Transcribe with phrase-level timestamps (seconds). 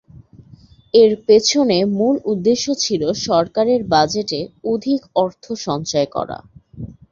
[0.93, 4.39] এর পেছনে মূল উদ্দেশ্য ছিলো সরকারের বাজেটে
[4.65, 6.37] অধিক অর্থ সঞ্চয় করা।